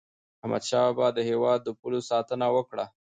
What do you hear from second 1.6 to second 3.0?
د پولو ساتنه وکړه.